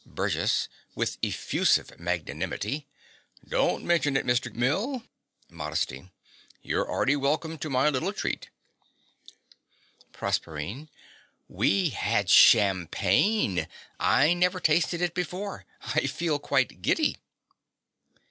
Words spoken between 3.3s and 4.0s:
Don't